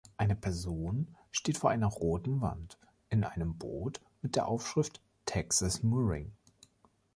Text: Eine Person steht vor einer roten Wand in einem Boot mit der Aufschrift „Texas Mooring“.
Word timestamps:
Eine 0.17 0.35
Person 0.35 1.15
steht 1.31 1.59
vor 1.59 1.69
einer 1.69 1.85
roten 1.85 2.41
Wand 2.41 2.79
in 3.09 3.23
einem 3.23 3.59
Boot 3.59 4.01
mit 4.23 4.35
der 4.35 4.47
Aufschrift 4.47 4.99
„Texas 5.27 5.83
Mooring“. 5.83 6.31